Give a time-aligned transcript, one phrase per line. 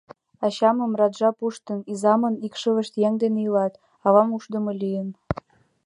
[0.45, 3.73] Ачамым раджа пуштын, изамын икшывышт еҥ дене илат,
[4.05, 5.09] авам ушдымо лийын...